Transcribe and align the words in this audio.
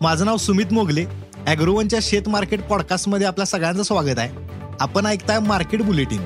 माझं 0.00 0.24
नाव 0.24 0.36
सुमित 0.36 0.72
मोगले. 0.72 1.04
अॅग्रोवनच्या 1.46 1.98
शेत 2.02 2.28
मार्केट 2.28 2.62
पॉडकास्टमध्ये 2.62 3.26
आपल्या 3.26 3.46
सगळ्यांचं 3.46 3.82
स्वागत 3.82 4.18
आहे. 4.18 4.30
आपण 4.80 5.06
ऐकताय 5.06 5.38
मार्केट 5.38 5.82
बुलेटिन. 5.82 6.24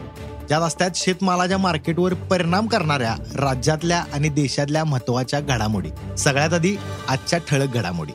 ज्यात 0.49 0.61
असतात 0.61 0.91
शेतमालाच्या 0.95 1.59
मार्केटवर 1.59 2.15
परिणाम 2.15 2.66
करणाऱ्या 2.66 3.15
राज्यातल्या 3.37 4.05
आणि 4.13 4.29
देशातल्या 4.29 4.85
महत्त्वाच्या 4.85 5.41
घडामोडी. 5.41 6.16
सगळ्यात 6.19 6.53
आधी 6.53 6.77
आजच्या 7.09 7.39
ठळक 7.49 7.69
घडामोडी. 7.75 8.13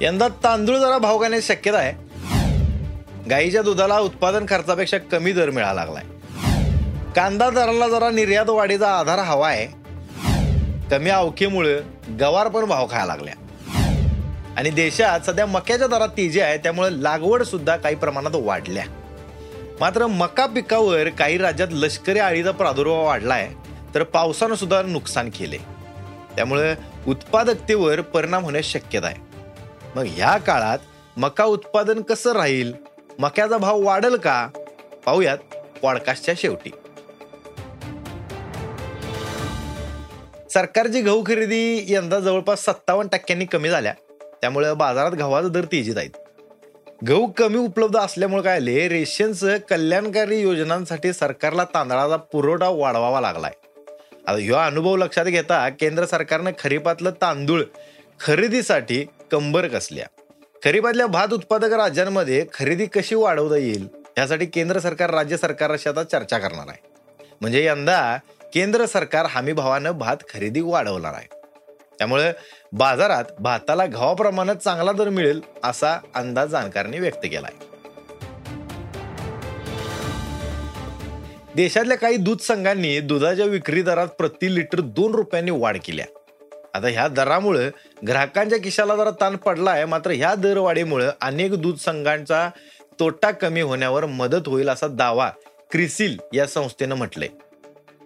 यंदा 0.00 0.28
तांदूळ 0.28 0.76
जरा 0.76 0.98
भाव 0.98 1.22
खाण्याची 1.22 1.46
शक्यता 1.46 1.78
आहे. 1.78 1.92
गाईच्या 3.30 3.62
दुधाला 3.62 3.98
उत्पादन 3.98 4.44
खर्चापेक्षा 4.48 4.98
कमी 4.98 5.32
दर 5.32 5.50
मिळाला 5.50 5.84
लागलाय. 5.84 6.04
कांदा 7.16 7.50
दराला 7.50 7.88
जरा 7.88 8.10
निर्यात 8.10 8.48
वाढीचा 8.48 8.98
आधार 8.98 9.18
हवा 9.18 9.48
आहे. 9.48 9.85
कमी 10.90 11.10
अवकीमुळे 11.10 11.80
गवार 12.20 12.48
पण 12.48 12.64
भाव 12.64 12.86
खायला 12.90 13.06
लागल्या. 13.06 13.34
आणि 14.56 14.70
देशात 14.70 15.20
सध्या 15.20 15.46
मक्याच्या 15.46 15.86
दरात 15.86 16.08
तेजी 16.08 16.40
आहे 16.40 16.58
त्यामुळे 16.58 17.02
लागवड 17.02 17.42
सुद्धा 17.42 17.76
काही 17.76 17.94
प्रमाणात 17.94 18.30
वाढल्या. 18.34 18.84
मात्र 19.80 20.06
मका 20.06 20.46
पिकावर 20.46 21.08
काही 21.08 21.38
राज्यात 21.38 21.68
लष्करी 21.72 22.18
आळीचा 22.18 22.50
प्रादुर्भाव 22.50 23.04
वाढलाय 23.04 23.50
तर 23.94 24.02
पावसानं 24.02 24.54
सुद्धा 24.54 24.82
नुकसान 24.82 25.30
केले. 25.30 25.58
त्यामुळे 26.36 26.74
उत्पादकतेवर 27.06 28.00
परिणाम 28.00 28.42
होण्यास 28.42 28.64
शक्यता 28.64 29.06
आहे. 29.06 29.16
मग 29.94 30.04
ह्या 30.08 30.36
काळात 30.36 30.78
मका 31.16 31.44
उत्पादन 31.44 32.02
कसं 32.02 32.32
राहील? 32.32 32.72
मक्याचा 33.18 33.58
भाव 33.58 33.82
वाढेल 33.82 34.16
का? 34.16 34.48
पाहूयात 35.06 35.38
पॉडकास्टच्या 35.82 36.34
शेवटी. 36.38 36.70
सरकारची 40.56 41.00
गहू 41.00 41.24
खरेदी 41.26 41.84
यंदा 41.88 42.20
जवळपास 42.20 42.64
सत्तावन्न 42.64 43.16
टक्क्यांनी 43.16 43.44
कमी 43.44 43.68
झाल्या. 43.68 43.94
त्यामुळे 44.40 44.74
बाजारात 44.74 45.10
गव्हाचा 45.10 45.48
दर 45.48 45.64
तेजीत 45.64 45.96
आहेत. 45.96 46.10
गहू 47.08 47.26
कमी 47.26 47.58
उपलब्ध 47.58 47.96
असल्यामुळे 47.96 48.42
काय 48.42 48.56
आले 48.56 48.88
रेशनसह 48.88 49.56
कल्याणकारी 49.56 50.40
योजनांसाठी 50.40 51.12
सरकारला 51.12 51.64
तांदळाचा 51.64 52.16
पुरवठा 52.16 52.68
वाढवावा 52.68 53.20
लागलाय. 53.20 53.52
आता 54.26 54.32
ह्यो 54.32 54.54
अनुभव 54.54 54.96
लक्षात 54.96 55.24
घेता 55.24 55.68
केंद्र 55.68 56.04
सरकारनं 56.04 56.50
खरीपातलं 56.58 57.10
तांदूळ 57.10 57.62
खरेदीसाठी 58.20 59.06
कंबर 59.30 59.66
कसल्या? 59.66 60.06
खरीपातल्या 60.64 61.06
भात 61.06 61.32
उत्पादक 61.32 61.72
राज्यांमध्ये 61.72 62.46
खरेदी 62.54 62.86
कशी 62.86 63.14
वाढवता 63.14 63.56
येईल? 63.56 63.88
यासाठी 64.18 64.46
केंद्र 64.46 64.78
सरकार 64.78 65.10
राज्य 65.10 65.36
सरकारशी 65.36 65.88
आता 65.88 66.04
चर्चा 66.04 66.38
करणार 66.38 66.68
आहे. 66.68 66.86
म्हणजे 67.40 67.64
यंदा 67.64 68.18
केंद्र 68.56 68.84
सरकार 68.86 69.26
हमीभावानं 69.30 69.90
भात 69.90 70.16
खरेदी 70.28 70.60
वाढवणार 70.60 71.14
आहे. 71.14 71.26
त्यामुळे 71.98 72.32
बाजारात 72.72 73.24
भाताला 73.38 73.84
गव्हाप्रमाणे 73.86 74.54
चांगला 74.54 74.92
दर 74.92 75.08
मिळेल 75.08 75.40
असा 75.64 75.92
अंदाज 76.14 76.48
जाणकारांनी 76.48 76.98
व्यक्त 76.98 77.24
केला 77.24 77.46
आहे 77.46 77.74
देशातल्या 81.56 81.96
काही 81.96 82.16
दूध 82.16 82.38
संघांनी 82.38 83.00
दुधाच्या 83.00 83.46
विक्री 83.46 83.82
दरात 83.82 84.08
प्रति 84.08 84.54
लिटर 84.54 84.80
दोन 84.80 85.14
रुपयांनी 85.14 85.50
वाढ 85.50 85.76
केल्या 85.84 86.06
आता 86.74 86.88
ह्या 86.88 87.08
दरामुळे 87.08 87.70
ग्राहकांच्या 88.08 88.58
खिशाला 88.64 88.96
जरा 88.96 89.10
ताण 89.10 89.36
पडला 89.36 89.70
आहे 89.70 89.84
मात्र 89.84 90.10
ह्या 90.10 90.34
दरवाढीमुळे 90.34 91.08
अनेक 91.20 91.54
दूध 91.54 91.76
संघांचा 91.76 92.48
तोटा 93.00 93.30
कमी 93.30 93.60
होण्यावर 93.60 94.06
मदत 94.06 94.48
होईल 94.48 94.68
असा 94.68 94.86
दावा 94.86 95.30
क्रिसिल 95.70 96.16
या 96.34 96.46
संस्थेनं 96.46 96.94
म्हटलंय. 96.94 97.28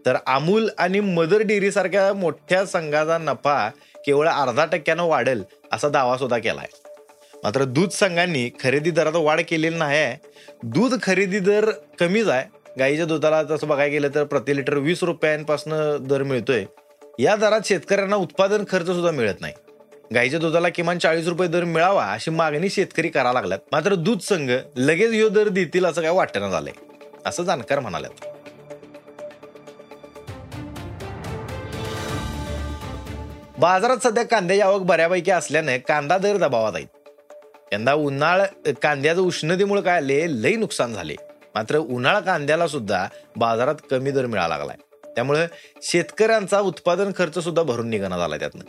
तर 0.06 0.16
अमूल 0.26 0.68
आणि 0.78 1.00
मदर 1.00 1.40
डेअरी 1.40 1.72
सारख्या 1.72 2.12
मोठ्या 2.12 2.66
संघाचा 2.66 3.18
नफा 3.18 3.70
केवळ 4.06 4.28
अर्धा 4.28 4.64
टक्क्यानं 4.64 5.02
वाढेल 5.02 5.44
असा 5.72 5.88
दावा 5.88 6.16
सुद्धा 6.16 6.36
आहे 6.36 6.90
मात्र 7.44 7.64
दूध 7.64 7.90
संघांनी 7.90 8.50
खरेदी 8.60 8.90
दरात 8.90 9.12
वाढ 9.14 9.40
केलेली 9.48 9.76
नाही 9.76 9.98
आहे 9.98 10.28
दूध 10.62 11.02
खरेदी 11.02 11.38
दर 11.38 11.70
कमीच 11.98 12.28
आहे. 12.28 12.44
गाईच्या 12.78 13.04
दुधाला 13.04 13.42
तसं 13.42 13.68
बघायला 13.68 13.92
गेलं 13.92 14.08
तर 14.14 14.24
प्रति 14.24 14.56
लिटर 14.56 14.74
वीस 14.74 15.02
रुपयांपासून 15.02 15.72
दर 16.06 16.22
मिळतोय. 16.22 16.64
या 17.18 17.36
दरात 17.36 17.60
शेतकऱ्यांना 17.64 18.16
उत्पादन 18.16 18.64
खर्च 18.70 18.86
सुद्धा 18.86 19.10
मिळत 19.10 19.40
नाही. 19.40 19.54
गाईच्या 20.14 20.40
दुधाला 20.40 20.68
किमान 20.68 20.98
चाळीस 20.98 21.26
रुपये 21.26 21.48
दर 21.48 21.64
मिळावा 21.64 22.04
अशी 22.04 22.30
मागणी 22.30 22.70
शेतकरी 22.70 23.08
करा 23.08 23.32
लागल्यात. 23.32 23.58
मात्र 23.72 23.94
दूध 23.94 24.18
संघ 24.18 24.52
लगेच 24.76 25.12
यो 25.12 25.28
दर 25.28 25.48
देतील 25.48 25.84
असं 25.84 26.02
काय 26.02 26.10
वाटणं 26.10 26.50
झालंय. 26.50 26.72
असं 27.26 27.42
जाणकार 27.42 27.80
म्हणाल्यात. 27.80 28.29
बाजारात 33.60 33.96
सध्या 34.02 34.22
कांद्याची 34.24 34.60
आवक 34.60 34.80
बऱ्यापैकी 34.80 35.30
असल्याने 35.30 35.78
कांदा 35.78 36.18
दर 36.18 36.36
दबावात 36.36 36.72
आहेत 36.74 37.72
यंदा 37.72 37.92
उन्हाळ 37.92 38.42
कांद्याचं 38.82 39.20
उष्णतेमुळे 39.20 39.82
काय 39.82 39.96
आले 39.96 40.42
लई 40.42 40.54
नुकसान 40.56 40.94
झाले. 40.94 41.14
मात्र 41.54 41.76
उन्हाळा 41.76 42.20
कांद्याला 42.20 42.66
सुद्धा 42.66 43.06
बाजारात 43.36 43.74
कमी 43.90 44.10
दर 44.10 44.26
मिळाला 44.26 44.56
लागलाय. 44.56 44.76
त्यामुळे 45.14 45.46
शेतकऱ्यांचा 45.82 46.60
उत्पादन 46.60 47.10
खर्च 47.18 47.38
सुद्धा 47.38 47.62
भरून 47.62 47.88
निघणं 47.88 48.18
झालाय 48.18 48.38
त्यातनं. 48.38 48.64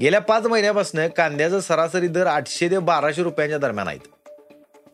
गेल्या 0.00 0.20
पाच 0.20 0.46
महिन्यापासून 0.46 1.08
कांद्याचा 1.08 1.60
सरासरी 1.60 2.08
दर 2.08 2.26
आठशे 2.26 2.70
ते 2.70 2.78
बाराशे 2.78 3.22
रुपयांच्या 3.22 3.58
दरम्यान 3.58 3.88
आहेत. 3.88 4.00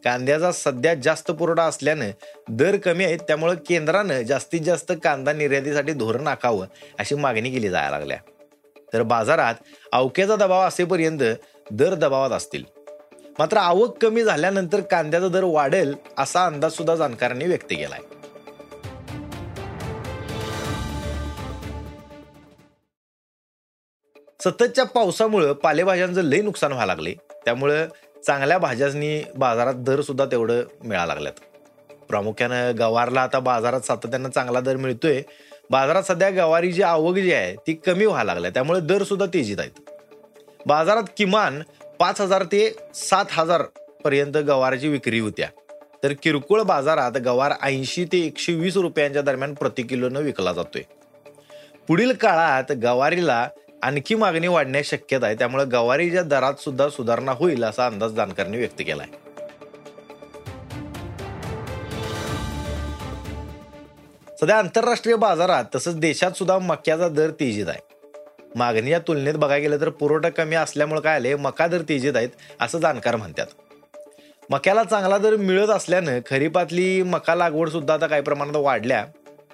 कांद्याचा 0.05 0.53
सध्या 0.53 0.95
जास्त 0.95 1.31
पुरवठा 1.31 1.63
असल्यानं 1.63 2.11
दर 2.49 2.77
कमी 2.77 3.05
आहेत 3.05 3.19
त्यामुळे 3.19 3.55
केंद्रानं 3.69 4.23
जास्तीत 4.23 4.61
जास्त 4.61 4.93
कांदा 5.05 5.33
निर्यातीसाठी 5.33 5.93
धोरण 5.93 6.27
आखावं 6.27 6.67
अशी 6.99 7.15
मागणी 7.15 7.51
केली 7.51 7.69
जायला 7.69 7.99
लागल्या. 7.99 8.19
तर 8.97 9.03
बाजारात 9.03 9.55
अवक्याचा 9.93 10.37
दबाव 10.37 10.69
असेपर्यंत 10.69 11.19
दर 11.71 11.95
दबावात 11.95 12.31
असतील. 12.31 12.65
मात्र 13.39 13.57
आवक 13.57 14.03
कमी 14.03 14.23
झाल्यानंतर 14.23 14.81
कांद्याचा 14.81 15.29
दर 15.29 15.45
वाढेल 15.45 15.95
असा 16.19 16.47
अंदाज 16.47 16.73
सुद्धा 16.73 16.95
जाणकारांनी 16.95 17.45
व्यक्त 17.45 17.65
केलाय. 17.65 17.99
सततच्या 24.45 24.85
पावसामुळं 24.85 25.53
पालेभाज्यांचं 25.53 26.21
लय 26.21 26.41
नुकसान 26.41 26.73
व्हायला 26.73 26.93
लागले. 26.93 27.15
त्यामुळं 27.45 27.87
चांगल्या 28.27 28.59
भाज्यांनी 28.59 29.25
बाजारात 29.37 29.75
दर 29.75 30.01
सुद्धा 30.01 30.25
तेवढं 30.25 30.63
मिळायला 30.85 31.15
लागल्यात. 31.15 31.41
प्रामुख्यानं 31.93 32.73
गवारला 32.79 33.23
आता 33.23 33.39
बाजारात 33.39 33.81
सातत्यानं 33.81 34.31
चांगला 34.31 34.61
दर 34.61 34.77
मिळतोय. 34.77 35.23
बाजारात 35.71 36.03
सध्या 36.03 36.31
गवारीची 36.31 36.83
आवक 36.83 37.15
जी 37.15 37.33
आहे 37.33 37.55
ती 37.67 37.73
कमी 37.75 38.07
व्हायला 38.07 38.33
लागल्या. 38.35 38.51
त्यामुळे 38.51 38.81
दर 38.81 39.03
सुद्धा 39.03 39.27
तेजीत 39.27 39.57
आहेत. 39.59 39.91
बाजारात 40.67 41.03
किमान 41.17 41.63
पाच 41.99 42.21
हजार 42.21 42.43
ते 42.43 42.77
सात 42.95 43.25
हजार 43.31 43.63
पर्यंत 44.05 44.37
गवाराची 44.37 44.89
विक्री 44.89 45.19
होत्या. 45.19 45.49
तर 46.03 46.13
किरकोळ 46.23 46.63
बाजारात 46.63 47.13
गवार 47.13 47.53
ऐंशी 47.63 48.05
ते 48.05 48.19
एकशे 48.19 48.55
वीस 48.55 48.77
रुपयांच्या 48.77 49.23
दरम्यान 49.23 49.55
प्रति 49.55 49.83
किलोनं 49.83 50.21
विकला 50.21 50.53
जातोय. 50.53 50.83
पुढील 51.89 52.13
काळात 52.13 52.73
गवारीला 52.73 53.49
आणखी 53.83 54.15
मागणी 54.15 54.49
वाढण्याची 54.49 54.89
शक्यता 54.89 55.27
आहे. 55.27 55.35
त्यामुळे 55.35 55.65
गवारीच्या 55.65 56.23
दरात 56.23 56.55
सुद्धा 56.55 56.89
सुधारणा 56.89 57.33
होईल 57.33 57.65
असा 57.65 57.87
अंदाज 57.87 58.11
जाणकारांनी 58.11 58.59
व्यक्त 58.59 58.83
केला 58.87 59.03
आहे 59.03 59.26
सध्या 64.41 64.59
आंतरराष्ट्रीय 64.59 65.17
बाजारात 65.17 65.65
तसंच 65.75 65.97
देशात 65.97 66.31
सुद्धा 66.31 66.59
मक्याचा 66.59 67.09
दर 67.09 67.31
तेजीत 67.31 67.69
आहे. 67.69 67.79
मागणीच्या 68.57 68.99
तुलनेत 68.99 69.35
बघायला 69.35 69.63
गेलं 69.63 69.81
तर 69.81 69.89
पुरवठा 69.89 70.29
कमी 70.29 70.57
असल्यामुळे 70.57 71.01
काय 71.01 71.15
आले 71.15 71.35
मका 71.35 71.67
दर 71.67 71.83
तेजीत 71.89 72.17
आहेत 72.17 72.29
असं 72.61 72.79
जाणकार 72.79 73.17
म्हणतात. 73.17 73.47
मक्याला 74.51 74.85
चांगला 74.85 75.19
दर 75.19 75.37
मिळत 75.37 75.69
असल्यानं 75.69 76.19
खरीपातली 76.31 77.03
मका 77.03 77.35
लागवड 77.35 77.69
सुद्धा 77.69 77.95
आता 77.95 78.07
काही 78.07 78.23
प्रमाणात 78.23 78.57
वाढल्या. 78.57 79.07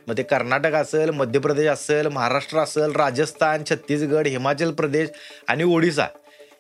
मग 0.07 0.17
ते 0.19 0.23
कर्नाटक 0.23 0.73
असेल 0.73 1.11
मध्य 1.11 1.39
प्रदेश 1.39 1.67
असेल 1.67 2.07
महाराष्ट्र 2.07 2.59
असेल 2.59 2.93
राजस्थान 2.93 3.63
छत्तीसगड 3.71 4.27
हिमाचल 4.27 4.73
प्रदेश 4.73 5.09
आणि 5.49 5.65
ओडिसा 5.65 6.07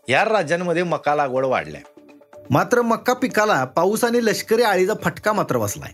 या 0.08 0.24
राज्यांमध्ये 0.24 0.82
मका 0.82 1.14
लागवड 1.14 1.44
वाढल्या. 1.44 1.80
मात्र 2.50 2.82
मक्का 2.82 3.12
पिकाला 3.12 3.64
पाऊस 3.64 4.04
आणि 4.04 4.24
लष्करी 4.24 4.62
आळीचा 4.62 4.94
फटका 5.02 5.32
मात्र 5.32 5.58
बसलाय. 5.58 5.92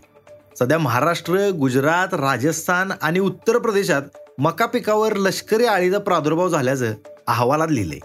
सध्या 0.59 0.77
महाराष्ट्र 0.77 1.49
गुजरात 1.49 2.13
राजस्थान 2.13 2.91
आणि 3.01 3.19
उत्तर 3.19 3.57
प्रदेशात 3.57 4.01
मका 4.37 4.65
पिकावर 4.65 5.15
लष्करी 5.15 5.65
आळीचा 5.65 5.97
प्रादुर्भाव 5.97 6.49
झाल्याचं 6.49 6.93
अहवालात 7.27 7.67
लिहिलंय. 7.71 7.99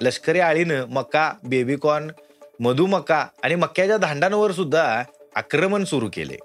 लष्करी 0.00 0.40
आळीनं 0.40 0.84
मका 0.88 1.32
बेबीकॉर्न 1.44 2.10
मधुमका 2.60 3.26
आणि 3.42 3.54
मक्याच्या 3.54 3.96
धांडांवर 3.96 4.52
सुद्धा 4.52 5.02
आक्रमण 5.36 5.84
सुरू 5.84 6.08
केले 6.12 6.36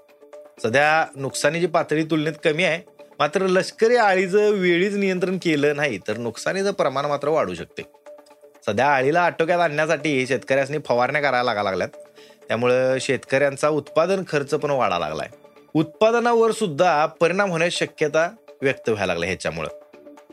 सध्या 0.62 1.06
नुकसानीची 1.16 1.66
पातळी 1.66 2.04
तुलनेत 2.04 2.32
कमी 2.44 2.64
आहे. 2.64 2.80
मात्र 3.18 3.46
लष्करी 3.46 3.96
आळीचं 3.96 4.50
वेळीच 4.50 4.94
नियंत्रण 4.94 5.38
केलं 5.42 5.76
नाही 5.76 5.98
तर 6.08 6.16
नुकसानीचं 6.16 6.72
प्रमाण 6.72 7.04
मात्र 7.04 7.28
वाढू 7.28 7.54
शकते. 7.54 7.82
सध्या 8.66 8.86
आळीला 8.86 9.22
आटोक्यात 9.22 9.60
आणण्यासाठी 9.60 10.26
शेतकऱ्यांनी 10.26 10.78
फवारण्या 10.78 11.20
करायला 11.20 11.42
लागा 11.42 11.62
लागल्यात. 11.62 12.05
त्यामुळं 12.48 12.98
शेतकऱ्यांचा 13.00 13.68
उत्पादन 13.68 14.22
खर्च 14.28 14.54
पण 14.54 14.70
वाढा 14.70 14.98
लागलाय. 14.98 15.28
उत्पादनावर 15.74 16.50
सुद्धा 16.50 17.06
परिणाम 17.06 17.50
होण्याची 17.50 17.76
शक्यता 17.76 18.30
व्यक्त 18.62 18.88
व्हायला 18.88 19.12
लागल्या 19.12 19.28
ह्याच्यामुळं. 19.28 19.68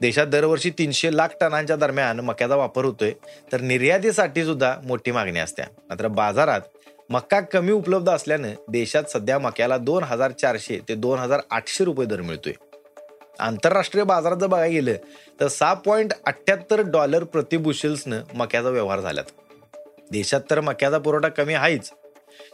देशात 0.01 0.27
दरवर्षी 0.27 0.69
तीनशे 0.69 1.17
लाख 1.17 1.27
टनांच्या 1.41 1.75
दरम्यान 1.75 2.19
मक्याचा 2.19 2.55
वापर 2.55 2.85
होतोय 2.85 3.11
तर 3.51 3.61
निर्यातीसाठी 3.61 4.45
सुद्धा 4.45 4.75
मोठी 4.83 5.11
मागणी 5.11 5.39
असते. 5.39 5.61
मात्र 5.61 6.07
बाजारात 6.07 6.61
मक्का 7.09 7.39
कमी 7.39 7.71
उपलब्ध 7.71 8.09
असल्यानं 8.09 8.53
देशात 8.69 9.03
सध्या 9.03 9.39
मक्याला 9.39 9.77
दोन 9.77 10.03
हजार 10.03 10.31
चारशे 10.31 10.79
ते 10.89 10.95
दोन 10.95 11.19
हजार 11.19 11.41
आठशे 11.49 11.83
रुपये 11.83 12.05
दर 12.05 12.21
मिळतोय. 12.21 12.53
आंतरराष्ट्रीय 13.39 14.03
बाजारात 14.03 14.37
जर 14.37 14.47
बघायला 14.47 14.73
गेलं 14.73 14.93
तर 15.39 15.47
सहा 15.47 15.73
पॉईंट 15.73 16.13
अठ्ठ्याहत्तर 16.25 16.81
डॉलर 16.81 17.23
प्रतिबुशेल्सनं 17.23 18.21
मक्याचा 18.33 18.69
व्यवहार 18.69 18.99
झाल्यात 18.99 19.25
देशात 20.11 20.41
तर 20.49 20.59
मक्याचा 20.59 20.97
पुरवठा 20.97 21.27
कमी 21.27 21.53
आहेच 21.53 21.91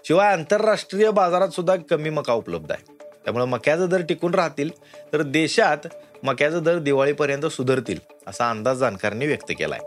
शिवाय 0.05 0.31
आंतरराष्ट्रीय 0.31 1.11
बाजारात 1.11 1.49
सुद्धा 1.49 1.75
कमी 1.75 2.09
मका 2.09 2.33
उपलब्ध 2.33 2.71
आहे. 2.71 2.97
त्यामुळे 3.23 3.45
मक्याचा 3.45 3.85
दर 3.85 4.01
टिकून 4.01 4.33
राहतील 4.33 4.69
तर 5.13 5.21
देशात 5.21 5.87
मक्याचा 6.23 6.59
दर 6.59 6.77
दिवाळीपर्यंत 6.77 7.45
सुधारतील 7.45 7.99
असा 8.27 8.49
अंदाज 8.49 8.77
जाणकारांनी 8.77 9.27
व्यक्त 9.27 9.45
केलाय. 9.49 9.79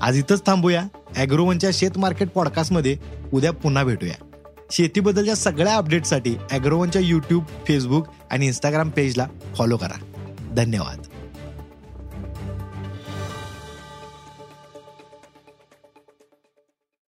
आज 0.00 0.16
इथंच 0.16 0.46
थांबूया. 0.46 0.82
अॅग्रोवनच्या 1.16 1.70
शेत 1.72 1.90
मार्केट 1.96 2.28
पॉडकास्टमध्ये 2.28 2.96
उद्या 3.34 3.52
पुन्हा 3.52 3.84
भेटूया. 3.84 4.24
शेतीबद्दलच्या 4.70 5.34
सगळ्या 5.34 5.74
अपडेटसाठी 5.74 6.36
अॅग्रोवनच्या 6.50 7.02
यूट्यूब 7.04 7.44
फेसबुक 7.68 8.06
आणि 8.30 8.46
इंस्टाग्राम 8.46 8.90
पेजला 8.90 9.26
फॉलो 9.58 9.76
करा. 9.76 10.24
धन्यवाद. 10.56 11.02